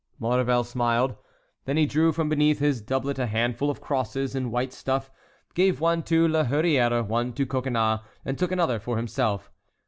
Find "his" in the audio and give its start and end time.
2.57-2.81